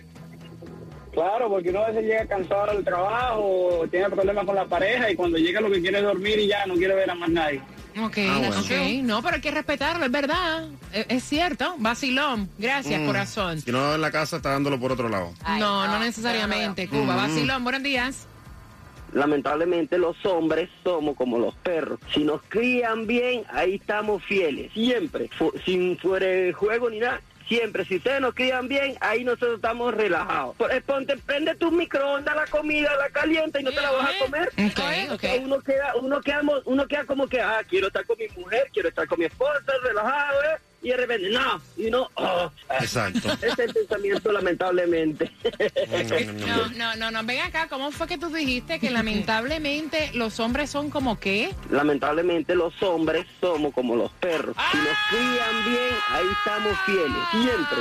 Claro, 1.13 1.51
porque 1.51 1.69
uno 1.69 1.85
a 1.85 1.89
veces 1.89 2.05
llega 2.05 2.27
cansado 2.27 2.73
del 2.73 2.83
trabajo, 2.85 3.85
tiene 3.91 4.09
problemas 4.09 4.47
con 4.47 4.55
la 4.55 4.65
pareja 4.65 5.11
y 5.11 5.15
cuando 5.15 5.37
llega 5.37 5.61
lo 5.61 5.71
que 5.71 5.83
quiere 5.83 5.99
es 5.99 6.05
dormir 6.05 6.39
y 6.39 6.47
ya 6.49 6.65
no 6.65 6.75
quiere 6.75 6.95
ver 6.95 7.11
a 7.11 7.15
más 7.15 7.29
nadie. 7.29 7.61
Ok, 8.01 8.19
Ah, 8.29 8.39
bueno. 8.39 8.61
ok. 8.61 8.71
No, 9.03 9.23
pero 9.23 9.35
hay 9.37 9.41
que 9.43 9.51
respetarlo, 9.51 10.05
es 10.07 10.11
verdad. 10.13 10.67
Es, 10.93 11.07
es 11.09 11.25
cierto. 11.25 11.75
Basilón, 11.79 12.49
gracias, 12.59 13.01
Mm. 13.01 13.07
corazón. 13.07 13.61
Si 13.61 13.71
no 13.71 13.95
en 13.95 14.01
la 14.01 14.11
casa, 14.11 14.37
está 14.37 14.51
dándolo 14.51 14.79
por 14.81 14.93
otro 14.93 15.09
lado. 15.09 15.33
Ay, 15.45 15.61
no, 15.61 15.87
no, 15.87 15.93
no 15.95 15.99
necesariamente, 16.01 16.89
Cuba. 16.89 17.15
Mm. 17.15 17.17
Basilón, 17.17 17.65
buenos 17.65 17.83
días. 17.83 18.27
Lamentablemente 19.13 19.99
los 19.99 20.17
hombres 20.25 20.71
somos 20.83 21.17
como 21.17 21.39
los 21.39 21.55
perros. 21.57 22.01
Si 22.15 22.25
nos 22.25 22.41
crían 22.49 23.07
bien, 23.07 23.43
ahí 23.53 23.75
estamos 23.75 24.25
fieles. 24.25 24.73
Siempre. 24.73 25.29
Fu- 25.37 25.53
sin 25.67 25.99
fuera 25.99 26.27
de 26.27 26.53
juego 26.55 26.89
ni 26.89 26.99
nada. 27.01 27.21
Siempre. 27.49 27.85
Si 27.85 27.97
ustedes 27.97 28.21
nos 28.21 28.35
crían 28.35 28.69
bien, 28.69 28.97
ahí 29.01 29.25
nosotros 29.25 29.57
estamos 29.57 29.95
relajados. 29.95 30.57
Por- 30.57 30.73
eh, 30.73 30.81
Ponte, 30.81 31.17
prende 31.19 31.55
tu 31.55 31.71
microondas, 31.71 32.35
la 32.35 32.47
comida, 32.47 32.95
la 32.97 33.09
calienta 33.11 33.61
y 33.61 33.63
no 33.65 33.71
te 33.71 33.81
la 33.81 33.91
vas 33.91 34.11
a 34.11 34.19
comer. 34.25 34.49
Ok, 35.11 35.15
ok. 35.15 35.25
Uno 35.45 35.61
queda, 35.61 35.95
uno 35.97 36.21
queda, 36.21 36.43
uno 36.65 36.87
queda 36.87 37.05
como 37.05 37.27
que, 37.29 37.41
ah, 37.41 37.63
quiero 37.69 37.89
estar 37.89 38.05
con 38.07 38.17
mi 38.19 38.29
mujer, 38.41 38.69
quiero 38.73 38.89
estar 38.89 39.07
con 39.07 39.19
mi 39.19 39.27
esposa, 39.27 39.61
relajado, 39.83 40.43
¿eh? 40.45 40.57
Y 40.83 40.89
de 40.89 40.97
repente, 40.97 41.31
no, 41.31 41.61
y 41.77 41.91
no, 41.91 42.09
oh. 42.17 42.51
Exacto. 42.81 43.33
Ese 43.35 43.47
es 43.47 43.59
el 43.59 43.73
pensamiento, 43.73 44.33
lamentablemente. 44.33 45.31
No, 46.47 46.69
no, 46.71 46.97
no, 46.97 47.11
no. 47.11 47.25
Ven 47.25 47.41
acá, 47.41 47.69
¿cómo 47.69 47.93
fue 47.93 48.09
que 48.09 48.19
tú 48.19 48.29
dijiste 48.31 48.81
que 48.81 48.91
lamentablemente 48.91 50.11
los 50.15 50.41
hombres 50.41 50.71
son 50.71 50.91
como 50.91 51.21
qué? 51.21 51.55
Lamentablemente 51.71 52.57
los 52.57 52.83
hombres 52.83 53.27
somos 53.41 53.73
como 53.73 53.95
los 53.95 54.11
perros. 54.13 54.57
Si 54.73 54.79
nos 54.79 54.97
crían 55.09 55.65
bien, 55.65 55.95
ahí 56.11 56.27
estamos 56.33 56.79
fieles. 56.85 57.23
Siempre. 57.31 57.79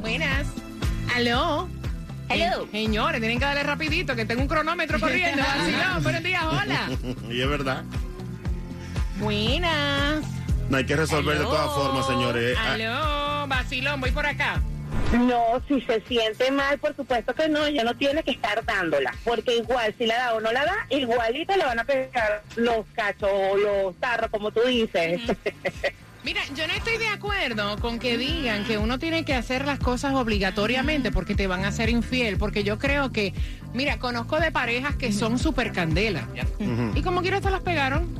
Buenas. 0.00 0.46
Aló. 1.14 1.68
Hello. 2.28 2.64
Eh, 2.64 2.68
Señores, 2.72 3.20
tienen 3.20 3.38
que 3.38 3.44
darle 3.44 3.62
rapidito, 3.62 4.14
que 4.16 4.24
tengo 4.24 4.42
un 4.42 4.48
cronómetro 4.48 4.98
corriendo. 5.00 5.42
Basilón, 5.42 6.02
buenos 6.02 6.22
días. 6.22 6.42
Hola. 6.44 6.88
y 7.30 7.40
es 7.40 7.48
verdad. 7.48 7.82
Buenas. 9.18 10.24
No 10.70 10.76
hay 10.78 10.86
que 10.86 10.96
resolver 10.96 11.38
de 11.38 11.44
todas 11.44 11.70
formas, 11.74 12.06
señores. 12.06 12.56
Ah, 12.58 12.72
Aló, 12.72 13.21
Basilón, 13.52 14.00
voy 14.00 14.10
por 14.12 14.24
acá. 14.24 14.62
No, 15.12 15.62
si 15.68 15.78
se 15.82 16.00
siente 16.08 16.50
mal, 16.50 16.78
por 16.78 16.96
supuesto 16.96 17.34
que 17.34 17.46
no, 17.50 17.66
ella 17.66 17.84
no 17.84 17.94
tiene 17.94 18.22
que 18.22 18.30
estar 18.30 18.64
dándola, 18.64 19.14
porque 19.24 19.58
igual 19.58 19.94
si 19.98 20.06
la 20.06 20.16
da 20.16 20.34
o 20.34 20.40
no 20.40 20.50
la 20.52 20.64
da, 20.64 20.86
igualito 20.88 21.54
le 21.54 21.64
van 21.64 21.78
a 21.78 21.84
pegar 21.84 22.42
los 22.56 22.86
cachos 22.94 23.28
o 23.30 23.56
los 23.58 23.94
tarros, 23.96 24.30
como 24.30 24.52
tú 24.52 24.60
dices. 24.66 25.20
Mira, 26.24 26.40
yo 26.54 26.66
no 26.66 26.72
estoy 26.72 26.96
de 26.96 27.08
acuerdo 27.08 27.78
con 27.78 27.98
que 27.98 28.16
digan 28.16 28.64
que 28.64 28.78
uno 28.78 28.98
tiene 28.98 29.26
que 29.26 29.34
hacer 29.34 29.66
las 29.66 29.78
cosas 29.78 30.14
obligatoriamente 30.14 31.12
porque 31.12 31.34
te 31.34 31.46
van 31.46 31.66
a 31.66 31.68
hacer 31.68 31.90
infiel, 31.90 32.38
porque 32.38 32.64
yo 32.64 32.78
creo 32.78 33.12
que, 33.12 33.34
mira, 33.74 33.98
conozco 33.98 34.40
de 34.40 34.50
parejas 34.50 34.96
que 34.96 35.12
son 35.12 35.38
súper 35.38 35.72
candela. 35.72 36.26
Y 36.94 37.02
como 37.02 37.20
quieras 37.20 37.42
te 37.42 37.50
las 37.50 37.60
pegaron. 37.60 38.16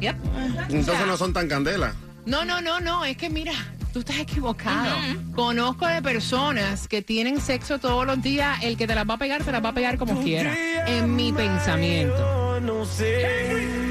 Entonces 0.69 1.07
no 1.07 1.17
son 1.17 1.33
tan 1.33 1.49
candela. 1.49 1.95
No, 2.27 2.45
no, 2.45 2.61
no, 2.61 2.81
no, 2.81 3.05
es 3.05 3.17
que 3.17 3.31
mira, 3.31 3.55
tú 3.93 4.01
estás 4.01 4.19
equivocado. 4.19 4.97
Conozco 5.35 5.87
de 5.87 6.03
personas 6.03 6.89
que 6.89 7.03
tienen 7.03 7.41
sexo 7.41 7.79
todos 7.79 8.07
los 8.07 8.21
días, 8.23 8.59
el 8.63 8.77
que 8.77 8.87
te 8.87 8.95
las 8.95 9.09
va 9.09 9.15
a 9.15 9.19
pegar, 9.19 9.45
te 9.45 9.53
las 9.53 9.65
va 9.65 9.71
a 9.71 9.75
pegar 9.75 9.99
como 9.99 10.21
quiera. 10.23 10.55
En 10.87 11.15
mi 11.15 11.33
pensamiento. 11.33 12.61
No 12.61 12.85
sé 12.85 13.82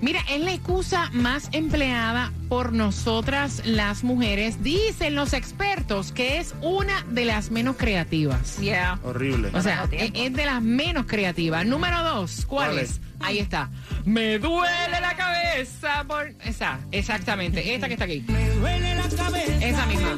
Mira, 0.00 0.20
es 0.30 0.40
la 0.40 0.52
excusa 0.52 1.10
más 1.12 1.48
empleada 1.52 2.32
por 2.48 2.72
nosotras 2.72 3.62
las 3.64 4.04
mujeres. 4.04 4.62
Dicen 4.62 5.14
los 5.14 5.32
expertos 5.32 6.12
que 6.12 6.38
es 6.38 6.54
una 6.62 7.04
de 7.10 7.24
las 7.24 7.50
menos 7.50 7.76
creativas. 7.76 8.58
Yeah. 8.58 8.98
Horrible. 9.02 9.50
O 9.52 9.62
sea, 9.62 9.88
es, 9.92 10.10
es 10.14 10.32
de 10.32 10.46
las 10.46 10.62
menos 10.62 11.06
creativas. 11.06 11.66
Número 11.66 12.02
dos, 12.02 12.46
¿cuál, 12.46 12.70
¿Cuál 12.70 12.78
es? 12.78 12.90
es? 12.90 13.00
Ahí 13.20 13.38
está. 13.38 13.70
Me 14.04 14.38
duele 14.38 15.00
la 15.00 15.16
cabeza 15.16 16.04
por... 16.06 16.28
Esa, 16.44 16.78
exactamente. 16.92 17.74
Esta 17.74 17.88
que 17.88 17.94
está 17.94 18.04
aquí. 18.04 18.24
Me 18.28 18.50
duele 18.50 18.94
la 18.94 19.08
cabeza. 19.08 19.66
Esa 19.66 19.86
misma. 19.86 20.16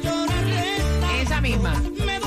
Esa 1.21 1.41
misma. 1.41 1.81
Me 2.05 2.18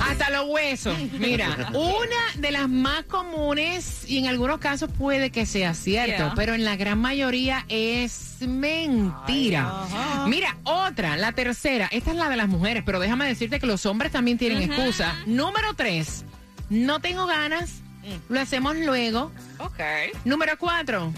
Hasta 0.00 0.30
los 0.30 0.48
huesos. 0.48 0.96
Mira, 1.18 1.70
una 1.74 2.40
de 2.40 2.50
las 2.50 2.68
más 2.68 3.04
comunes 3.04 4.04
y 4.08 4.18
en 4.18 4.26
algunos 4.26 4.58
casos 4.58 4.90
puede 4.96 5.30
que 5.30 5.46
sea 5.46 5.74
cierto, 5.74 6.08
Yeah. 6.08 6.32
pero 6.36 6.54
en 6.54 6.64
la 6.64 6.76
gran 6.76 6.98
mayoría 7.00 7.64
es 7.68 8.36
mentira. 8.40 9.84
Mira, 10.26 10.56
otra, 10.64 11.16
la 11.16 11.32
tercera, 11.32 11.88
esta 11.90 12.10
es 12.10 12.16
la 12.16 12.28
de 12.30 12.36
las 12.36 12.48
mujeres, 12.48 12.82
pero 12.86 13.00
déjame 13.00 13.26
decirte 13.26 13.58
que 13.60 13.66
los 13.66 13.84
hombres 13.86 14.12
también 14.12 14.38
tienen 14.38 14.62
excusa. 14.70 15.16
Número 15.26 15.74
tres, 15.74 16.24
no 16.70 17.00
tengo 17.00 17.26
ganas, 17.26 17.80
lo 18.28 18.40
hacemos 18.40 18.76
luego. 18.76 19.32
Ok. 19.58 19.80
Número 20.24 20.56
cuatro, 20.58 21.12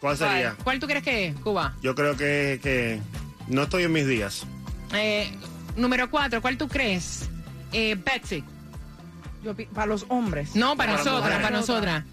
¿Cuál 0.00 0.16
sería? 0.16 0.56
¿cuál 0.64 0.78
tú 0.80 0.86
crees 0.86 1.02
que 1.04 1.26
es, 1.26 1.34
Cuba? 1.40 1.74
Yo 1.82 1.94
creo 1.94 2.16
que, 2.16 2.58
que 2.62 3.00
no 3.48 3.64
estoy 3.64 3.82
en 3.84 3.92
mis 3.92 4.06
días. 4.06 4.46
Eh, 4.94 5.30
número 5.76 6.10
cuatro, 6.10 6.40
¿cuál 6.40 6.56
tú 6.56 6.68
crees? 6.68 7.28
Eh, 7.72 7.94
Betsy. 7.96 8.44
Yo 9.42 9.54
pi- 9.54 9.66
para 9.66 9.86
los 9.86 10.04
hombres. 10.08 10.54
No, 10.54 10.76
para 10.76 10.92
Para 10.92 11.04
nosotras, 11.04 11.22
mujeres. 11.24 11.42
para 11.46 11.56
nosotras. 11.58 12.04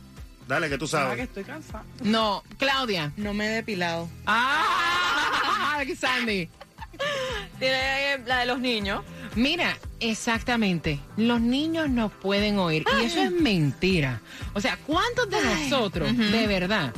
Dale, 0.48 0.70
que 0.70 0.78
tú 0.78 0.86
Ah, 0.86 0.88
que 0.88 0.92
sabes. 0.92 1.20
estoy 1.20 1.44
cansada. 1.44 1.84
No, 2.02 2.42
Claudia. 2.58 3.12
No 3.18 3.34
me 3.34 3.48
he 3.48 3.50
depilado. 3.50 4.08
Ah, 4.26 5.82
Sandy. 6.00 6.50
Tiene 7.60 8.20
la 8.26 8.40
de 8.40 8.46
los 8.46 8.60
niños. 8.60 9.04
Mira, 9.36 9.78
exactamente. 10.00 11.00
Los 11.18 11.42
niños 11.42 11.90
no 11.90 12.10
pueden 12.10 12.60
oír. 12.60 12.86
Y 13.02 13.06
eso 13.06 13.22
es 13.22 13.32
mentira. 13.32 14.22
O 14.54 14.62
sea, 14.62 14.78
¿cuántos 14.86 15.30
de 15.30 15.38
nosotros, 15.42 16.16
de 16.18 16.48
verdad, 16.48 16.94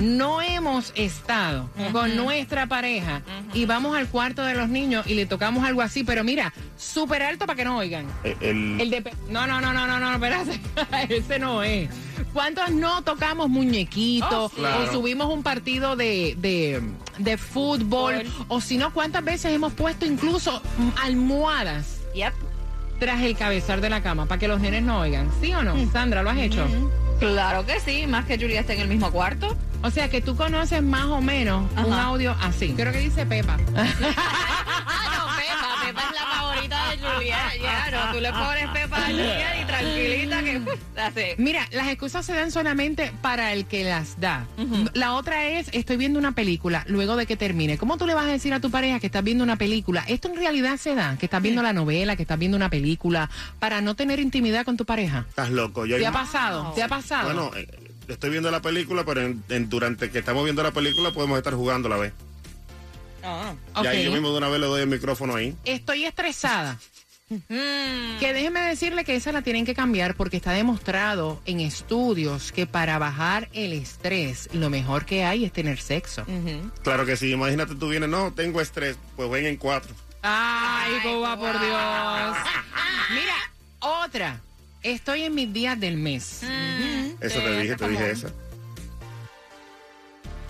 no 0.00 0.40
hemos 0.42 0.92
estado 0.94 1.68
con 1.92 2.16
nuestra 2.16 2.66
pareja 2.66 3.22
y 3.54 3.64
vamos 3.66 3.96
al 3.96 4.08
cuarto 4.08 4.42
de 4.44 4.54
los 4.54 4.68
niños 4.68 5.06
y 5.06 5.14
le 5.14 5.26
tocamos 5.26 5.64
algo 5.64 5.82
así? 5.82 6.04
Pero 6.04 6.24
mira, 6.24 6.52
súper 6.76 7.22
alto 7.22 7.46
para 7.46 7.56
que 7.56 7.64
no 7.64 7.78
oigan. 7.78 8.06
Eh, 8.24 8.36
El, 8.40 8.80
El 8.80 8.90
de... 8.90 9.02
pe- 9.02 9.12
No, 9.28 9.46
no, 9.46 9.60
no, 9.60 9.72
no, 9.72 9.86
no, 9.86 9.98
no, 9.98 10.12
espérate. 10.14 10.60
Ese 11.14 11.38
no 11.38 11.62
es. 11.62 11.88
¿Cuántos 12.32 12.70
no 12.70 13.02
tocamos 13.02 13.48
muñequitos 13.48 14.28
Oh, 14.32 14.48
sí. 14.50 14.56
Claro. 14.56 14.84
o 14.84 14.92
subimos 14.92 15.32
un 15.32 15.42
partido 15.42 15.96
de, 15.96 16.34
de, 16.38 16.82
de 17.18 17.38
fútbol? 17.38 18.22
O 18.48 18.60
si 18.60 18.76
no, 18.76 18.92
¿cuántas 18.92 19.24
veces 19.24 19.52
hemos 19.52 19.72
puesto 19.72 20.04
incluso 20.06 20.60
almohadas 21.02 21.97
Yep. 22.14 22.32
tras 22.98 23.22
el 23.22 23.36
cabezal 23.36 23.80
de 23.80 23.90
la 23.90 24.02
cama 24.02 24.26
para 24.26 24.38
que 24.38 24.48
los 24.48 24.60
nenes 24.60 24.82
no 24.82 25.00
oigan? 25.00 25.30
¿Sí 25.40 25.52
o 25.54 25.62
no? 25.62 25.74
Sandra, 25.92 26.22
¿lo 26.22 26.30
has 26.30 26.38
hecho? 26.38 26.66
Claro 27.20 27.64
que 27.64 27.78
sí, 27.80 28.06
más 28.06 28.24
que 28.26 28.38
Julia 28.38 28.60
esté 28.60 28.74
en 28.74 28.80
el 28.80 28.88
mismo 28.88 29.10
cuarto. 29.10 29.56
O 29.82 29.90
sea 29.90 30.08
que 30.08 30.20
tú 30.20 30.34
conoces 30.36 30.82
más 30.82 31.04
o 31.04 31.20
menos 31.20 31.70
un 31.76 31.92
audio 31.92 32.34
así. 32.40 32.74
Creo 32.76 32.92
que 32.92 32.98
dice 32.98 33.24
Pepa, 33.26 33.56
Julia. 37.18 37.38
Ya, 37.62 37.90
no, 38.06 38.12
tú 38.14 38.20
le 38.20 38.30
pones 38.32 38.68
Pepa 38.68 38.96
a 38.98 39.06
Julia 39.06 39.60
y 39.62 39.64
tranquilita 39.66 40.42
que 40.42 40.62
así. 40.96 41.34
Mira, 41.38 41.66
las 41.72 41.88
excusas 41.88 42.24
se 42.24 42.32
dan 42.34 42.50
solamente 42.52 43.12
para 43.22 43.52
el 43.52 43.66
que 43.66 43.84
las 43.84 44.20
da. 44.20 44.46
La 44.94 45.14
otra 45.14 45.48
es, 45.48 45.68
estoy 45.72 45.96
viendo 45.96 46.18
una 46.18 46.32
película 46.32 46.84
luego 46.86 47.16
de 47.16 47.26
que 47.26 47.36
termine. 47.36 47.78
¿Cómo 47.78 47.96
tú 47.98 48.06
le 48.06 48.14
vas 48.14 48.24
a 48.26 48.28
decir 48.28 48.52
a 48.54 48.60
tu 48.60 48.70
pareja 48.70 49.00
que 49.00 49.06
estás 49.06 49.24
viendo 49.24 49.44
una 49.44 49.56
película? 49.56 50.04
Esto 50.06 50.28
en 50.28 50.36
realidad 50.36 50.76
se 50.78 50.94
da, 50.94 51.16
que 51.18 51.26
estás 51.26 51.42
viendo 51.42 51.62
la 51.62 51.72
novela, 51.72 52.16
que 52.16 52.22
estás 52.22 52.38
viendo 52.38 52.56
una 52.56 52.70
película, 52.70 53.28
para 53.58 53.80
no 53.80 53.94
tener 53.96 54.20
intimidad 54.20 54.64
con 54.64 54.76
tu 54.76 54.84
pareja. 54.84 55.24
Estás 55.28 55.50
loco. 55.50 55.84
Yo 55.86 55.96
¿Te 55.98 56.06
ha 56.06 56.12
pasado? 56.12 56.72
¿Te 56.74 56.82
ha 56.82 56.88
pasado? 56.88 57.24
Bueno, 57.24 57.50
eh, 57.56 57.66
estoy 58.08 58.30
viendo 58.30 58.50
la 58.50 58.62
película, 58.62 59.04
pero 59.04 59.22
en- 59.22 59.42
en- 59.48 59.68
durante 59.68 60.10
que 60.10 60.18
estamos 60.20 60.44
viendo 60.44 60.62
la 60.62 60.70
película 60.72 61.10
podemos 61.12 61.36
estar 61.38 61.54
jugando 61.54 61.88
a 61.88 61.90
la 61.90 61.96
vez. 61.96 62.12
Ah. 63.24 63.52
Ok. 63.74 63.84
Y 63.84 63.86
ahí 63.88 64.04
yo 64.04 64.12
mismo 64.12 64.30
de 64.30 64.38
una 64.38 64.48
vez 64.48 64.60
le 64.60 64.66
doy 64.66 64.80
el 64.82 64.86
micrófono 64.88 65.34
ahí. 65.34 65.54
Estoy 65.64 66.04
estresada. 66.04 66.78
Mm. 67.28 68.18
Que 68.18 68.32
déjeme 68.32 68.60
decirle 68.60 69.04
que 69.04 69.14
esa 69.14 69.32
la 69.32 69.42
tienen 69.42 69.64
que 69.64 69.74
cambiar 69.74 70.14
porque 70.14 70.36
está 70.36 70.52
demostrado 70.52 71.40
en 71.44 71.60
estudios 71.60 72.52
que 72.52 72.66
para 72.66 72.98
bajar 72.98 73.48
el 73.52 73.72
estrés 73.72 74.48
lo 74.52 74.70
mejor 74.70 75.04
que 75.04 75.24
hay 75.24 75.44
es 75.44 75.52
tener 75.52 75.78
sexo. 75.78 76.24
Claro 76.82 77.04
que 77.04 77.16
sí. 77.16 77.30
Imagínate 77.32 77.74
tú 77.74 77.88
vienes, 77.88 78.08
no, 78.08 78.32
tengo 78.32 78.60
estrés. 78.60 78.96
Pues 79.16 79.30
ven 79.30 79.46
en 79.46 79.56
cuatro. 79.56 79.94
Ay, 80.22 80.94
Cuba, 81.02 81.38
por 81.38 81.52
Dios. 81.60 82.36
Mira, 83.10 83.36
otra. 83.80 84.40
Estoy 84.82 85.24
en 85.24 85.34
mis 85.34 85.52
días 85.52 85.78
del 85.78 85.96
mes. 85.96 86.42
Eso 87.20 87.40
te 87.40 87.60
dije, 87.60 87.76
te 87.76 87.88
dije 87.88 88.10
eso. 88.10 88.32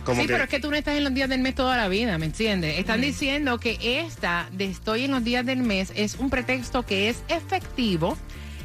Como 0.08 0.22
sí, 0.22 0.26
que 0.26 0.32
pero 0.32 0.44
es 0.44 0.50
que 0.50 0.58
tú 0.60 0.70
no 0.70 0.76
estás 0.76 0.96
en 0.96 1.04
los 1.04 1.12
días 1.12 1.28
del 1.28 1.40
mes 1.40 1.54
toda 1.54 1.76
la 1.76 1.86
vida, 1.88 2.16
¿me 2.18 2.26
entiendes? 2.26 2.78
Están 2.78 3.00
diciendo 3.02 3.58
que 3.60 3.78
esta 4.00 4.48
de 4.52 4.64
estoy 4.64 5.04
en 5.04 5.10
los 5.10 5.22
días 5.22 5.44
del 5.44 5.58
mes 5.58 5.92
es 5.94 6.14
un 6.14 6.30
pretexto 6.30 6.84
que 6.86 7.08
es 7.10 7.22
efectivo. 7.28 8.16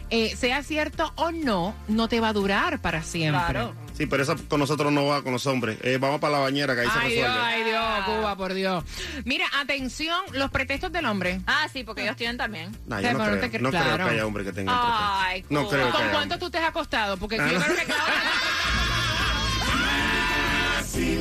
eh, 0.09 0.35
sea 0.37 0.61
cierto 0.61 1.11
o 1.15 1.31
no, 1.31 1.73
no 1.87 2.07
te 2.07 2.19
va 2.19 2.27
a 2.29 2.33
durar 2.33 2.79
para 2.79 3.01
siempre. 3.01 3.41
Claro. 3.41 3.73
Sí, 3.97 4.05
pero 4.05 4.21
eso 4.23 4.35
con 4.47 4.59
nosotros 4.59 4.91
no 4.91 5.05
va 5.07 5.23
con 5.23 5.31
los 5.33 5.45
hombres. 5.47 5.77
Eh, 5.81 5.97
vamos 5.99 6.19
para 6.19 6.33
la 6.33 6.39
bañera 6.39 6.75
que 6.75 6.81
ahí 6.81 6.87
se 6.87 6.99
Ay 6.99 7.13
Dios, 7.13 7.25
resuelve. 7.27 7.45
ay 7.47 7.63
Dios, 7.63 7.83
Cuba, 8.05 8.35
por 8.37 8.53
Dios. 8.53 8.83
Mira, 9.25 9.45
atención, 9.59 10.19
los 10.33 10.51
pretextos 10.51 10.91
del 10.91 11.05
hombre. 11.07 11.41
Ah, 11.47 11.67
sí, 11.73 11.83
porque 11.83 12.03
ellos 12.03 12.15
tienen 12.15 12.37
también. 12.37 12.71
Nah, 12.87 12.97
Pero 12.97 13.01
yo 13.01 13.17
no 13.17 13.23
no 13.25 13.29
creo, 13.31 13.39
te 13.41 13.57
cre- 13.57 13.61
no 13.61 13.69
creo 13.71 13.81
claro. 13.83 14.05
que 14.05 14.11
haya 14.11 14.25
hombre 14.27 14.43
que 14.43 14.51
tenga 14.53 14.71
Ay, 14.75 15.41
pretexto. 15.41 15.53
No 15.53 15.59
Cuba. 15.61 15.71
creo 15.71 15.85
que 15.87 15.91
¿Con 15.93 16.01
haya 16.01 16.11
cuánto 16.11 16.33
hombre. 16.35 16.45
tú 16.47 16.51
te 16.51 16.57
has 16.59 16.69
acostado? 16.69 17.17
Porque 17.17 17.39
Ah, 17.39 17.47
yo 17.51 17.57
no. 17.59 17.65
creo 17.65 17.77
que 17.77 17.83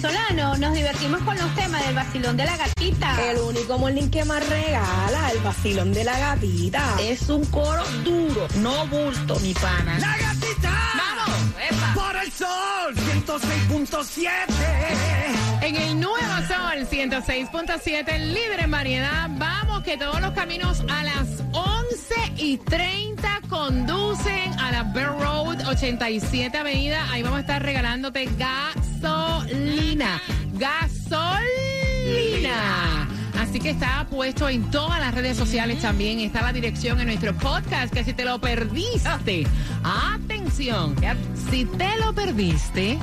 venezolanos 0.00 0.58
nos 0.60 0.74
divertimos 0.74 1.20
con 1.22 1.36
los 1.36 1.54
temas 1.56 1.84
del 1.84 1.94
vacilón 1.94 2.36
de 2.36 2.44
la 2.44 2.56
gatita. 2.56 3.30
El 3.30 3.38
único 3.38 3.78
morning 3.78 4.08
que 4.08 4.24
más 4.24 4.48
regala, 4.48 5.30
el 5.32 5.38
vacilón 5.40 5.92
de 5.92 6.04
la 6.04 6.18
gatita. 6.18 6.82
Es 7.00 7.28
un 7.28 7.44
coro 7.46 7.82
duro, 8.04 8.46
no 8.58 8.86
bulto, 8.86 9.38
mi 9.40 9.52
pana. 9.54 9.98
La 9.98 10.16
gatita. 10.16 10.72
¡Vamos! 10.94 11.36
¡Epa! 11.68 11.94
Por 11.94 12.16
el 12.16 12.30
sol 12.30 12.94
106.7. 12.94 14.28
En 15.62 15.76
el 15.76 16.00
nuevo 16.00 16.34
sol 16.46 16.86
106.7, 16.88 18.08
el 18.08 18.34
líder 18.34 18.60
en 18.60 18.70
variedad. 18.70 19.28
Vamos, 19.30 19.82
que 19.82 19.96
todos 19.96 20.20
los 20.20 20.32
caminos 20.32 20.84
a 20.88 21.02
las 21.02 21.26
11 21.52 22.14
y 22.36 22.58
30 22.58 23.40
conducen 23.48 24.52
a 24.60 24.70
la 24.70 24.82
Bear 24.84 25.18
Road 25.18 25.66
87 25.66 26.56
Avenida. 26.56 27.04
Ahí 27.10 27.22
vamos 27.22 27.38
a 27.38 27.40
estar 27.40 27.62
regalándote 27.62 28.26
gasolina. 29.00 30.20
Gasolina. 31.88 33.08
Así 33.38 33.60
que 33.60 33.70
está 33.70 34.06
puesto 34.10 34.48
en 34.48 34.70
todas 34.70 34.98
las 35.00 35.14
redes 35.14 35.36
sociales 35.36 35.80
también. 35.80 36.18
Está 36.20 36.42
la 36.42 36.52
dirección 36.52 37.00
en 37.00 37.06
nuestro 37.06 37.34
podcast, 37.34 37.92
que 37.92 38.04
si 38.04 38.12
te 38.12 38.24
lo 38.24 38.40
perdiste, 38.40 39.46
atención, 39.84 40.94
si 41.50 41.64
te 41.64 41.96
lo 41.98 42.12
perdiste, 42.12 42.98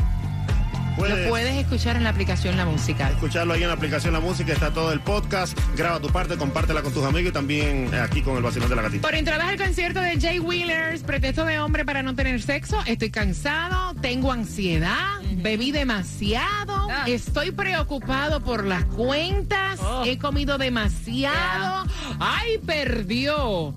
Puedes- 0.97 1.23
lo 1.25 1.29
puedes 1.29 1.55
escuchar 1.55 1.95
en 1.97 2.03
la 2.05 2.09
aplicación 2.11 2.55
La 2.55 2.63
Música. 2.65 3.09
Escucharlo 3.09 3.53
ahí 3.53 3.61
en 3.63 3.67
la 3.67 3.73
aplicación 3.73 4.13
La 4.13 4.21
Música, 4.21 4.53
está 4.53 4.71
todo 4.73 4.93
el 4.93 5.01
podcast. 5.01 5.57
Graba 5.75 5.99
tu 5.99 6.07
parte, 6.09 6.37
compártela 6.37 6.81
con 6.83 6.93
tus 6.93 7.03
amigos 7.03 7.31
y 7.31 7.33
también 7.33 7.89
eh, 7.93 7.99
aquí 7.99 8.21
con 8.21 8.37
el 8.37 8.43
vacilón 8.43 8.69
de 8.69 8.75
la 8.77 8.81
gatita. 8.83 9.01
Por 9.05 9.13
entradas 9.15 9.47
al 9.49 9.57
concierto 9.57 9.99
de 9.99 10.17
Jay 10.19 10.39
Wheelers, 10.39 11.03
pretexto 11.03 11.43
de 11.43 11.59
hombre 11.59 11.83
para 11.83 12.01
no 12.01 12.15
tener 12.15 12.41
sexo, 12.41 12.81
estoy 12.85 13.09
cansado, 13.09 13.93
tengo 14.01 14.31
ansiedad, 14.31 15.14
bebí 15.45 15.71
demasiado, 15.71 16.87
estoy 17.05 17.51
preocupado 17.51 18.39
por 18.41 18.65
las 18.65 18.83
cuentas, 18.85 19.79
he 20.03 20.17
comido 20.17 20.57
demasiado, 20.57 21.85
ay, 22.19 22.57
perdió. 22.65 23.71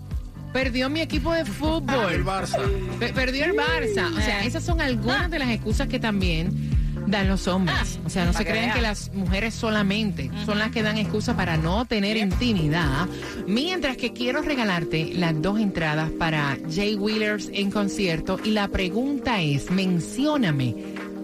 Perdió 0.51 0.89
mi 0.89 1.03
equipo 1.03 1.31
de 1.35 1.45
fútbol. 1.45 2.11
El 2.11 2.25
Barça. 2.25 2.59
Pe- 2.99 3.13
perdió 3.13 3.45
el 3.45 3.53
Barça. 3.53 4.11
O 4.17 4.21
sea, 4.21 4.45
esas 4.45 4.65
son 4.65 4.81
algunas 4.81 5.31
de 5.31 5.39
las 5.39 5.51
excusas 5.51 5.89
que 5.89 5.99
también 6.01 6.71
dan 7.07 7.29
los 7.29 7.47
hombres. 7.49 8.01
O 8.07 8.09
sea, 8.09 8.25
no 8.25 8.33
se 8.33 8.47
crean 8.47 8.73
que 8.73 8.81
las 8.81 9.13
mujeres 9.13 9.53
solamente 9.55 10.31
son 10.47 10.59
las 10.59 10.71
que 10.71 10.83
dan 10.83 10.97
excusas 10.97 11.37
para 11.37 11.59
no 11.59 11.85
tener 11.85 12.17
intimidad. 12.17 13.07
Mientras 13.47 13.99
que 13.99 14.15
quiero 14.15 14.41
regalarte 14.41 15.13
las 15.15 15.41
dos 15.41 15.61
entradas 15.61 16.11
para 16.19 16.57
Jay 16.75 16.95
Wheelers 16.97 17.51
en 17.53 17.71
concierto. 17.71 18.39
Y 18.43 18.51
la 18.53 18.69
pregunta 18.69 19.43
es, 19.43 19.71
mencióname 19.71 20.75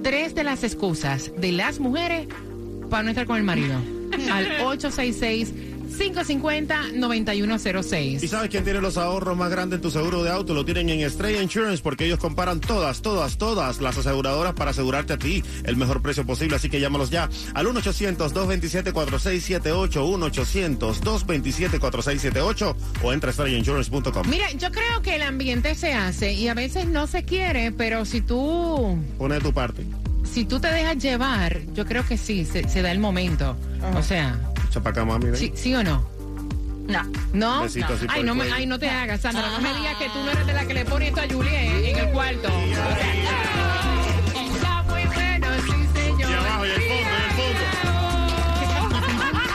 tres 0.04 0.34
de 0.34 0.44
las 0.44 0.62
excusas 0.62 1.32
de 1.36 1.50
las 1.50 1.80
mujeres 1.80 2.28
para 2.90 3.02
no 3.02 3.08
estar 3.08 3.26
con 3.26 3.38
el 3.38 3.42
marido. 3.42 3.74
Al 4.30 4.60
866 4.60 5.52
550-9106. 5.88 8.22
¿Y 8.22 8.28
sabes 8.28 8.50
quién 8.50 8.64
tiene 8.64 8.80
los 8.80 8.96
ahorros 8.96 9.36
más 9.36 9.50
grandes 9.50 9.76
en 9.78 9.82
tu 9.82 9.90
seguro 9.90 10.22
de 10.22 10.30
auto? 10.30 10.54
Lo 10.54 10.64
tienen 10.64 10.88
en 10.90 11.00
Estrella 11.00 11.42
Insurance 11.42 11.82
porque 11.82 12.04
ellos 12.06 12.18
comparan 12.18 12.60
todas, 12.60 13.02
todas, 13.02 13.36
todas 13.38 13.80
las 13.80 13.96
aseguradoras 13.98 14.52
para 14.54 14.70
asegurarte 14.72 15.12
a 15.14 15.18
ti 15.18 15.42
el 15.64 15.76
mejor 15.76 16.02
precio 16.02 16.24
posible. 16.26 16.56
Así 16.56 16.68
que 16.68 16.80
llámalos 16.80 17.10
ya 17.10 17.28
al 17.54 17.66
1-800-227-4678, 17.66 19.94
1-800-227-4678 19.94 22.74
o 23.02 23.12
entra 23.12 23.28
a 23.28 23.32
estrellainsurance.com. 23.32 24.28
Mira, 24.28 24.50
yo 24.52 24.70
creo 24.70 25.02
que 25.02 25.16
el 25.16 25.22
ambiente 25.22 25.74
se 25.74 25.92
hace 25.92 26.32
y 26.32 26.48
a 26.48 26.54
veces 26.54 26.86
no 26.86 27.06
se 27.06 27.24
quiere, 27.24 27.72
pero 27.72 28.04
si 28.04 28.20
tú, 28.20 28.98
Pone 29.18 29.36
de 29.36 29.40
tu 29.40 29.52
parte. 29.52 29.84
si 30.24 30.44
tú 30.44 30.60
te 30.60 30.68
dejas 30.68 30.98
llevar, 30.98 31.60
yo 31.74 31.84
creo 31.86 32.06
que 32.06 32.16
sí, 32.16 32.44
se, 32.44 32.68
se 32.68 32.82
da 32.82 32.92
el 32.92 32.98
momento. 32.98 33.56
O 33.96 34.02
sea, 34.02 34.38
Echa 34.74 34.82
pa' 34.82 34.90
acá, 34.90 35.04
mami. 35.04 35.26
ven. 35.26 35.36
¿sí, 35.36 35.52
sí 35.54 35.72
o 35.72 35.84
no? 35.84 36.04
No. 36.88 37.00
¿No? 37.32 37.62
Besito 37.62 37.92
así 37.94 38.06
por 38.06 38.14
ay, 38.16 38.20
el 38.22 38.26
no 38.26 38.34
me, 38.34 38.40
cuello. 38.40 38.54
ay, 38.56 38.66
no 38.66 38.76
te 38.76 38.90
hagas, 38.90 39.20
Sandra. 39.20 39.48
No 39.52 39.60
me 39.60 39.72
digas 39.72 39.96
que 39.98 40.08
tú 40.10 40.18
no 40.24 40.32
eres 40.32 40.44
de 40.48 40.52
la 40.52 40.66
que 40.66 40.74
le 40.74 40.84
pone 40.84 41.06
esto 41.08 41.20
a 41.20 41.28
Juliet 41.32 41.84
en 41.90 41.96
el 41.96 42.08
cuarto. 42.10 42.48
Está 42.48 44.82
muy 44.82 45.04
bueno, 45.06 45.46
sí, 45.64 45.70
señor. 45.94 46.28
Y 46.28 46.32
abajo, 46.34 46.66
y 46.66 46.70
el 46.70 46.82
fondo, 46.82 47.14
y 47.38 47.40
el 47.40 47.56
fondo. 48.80 48.96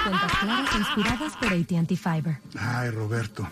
Cuentas 0.06 0.32
claras 0.40 0.74
inspiradas 0.78 1.34
por 1.36 1.52
AT&T 1.54 1.96
Fiber. 1.98 2.38
Ay, 2.58 2.90
Roberto, 2.92 3.46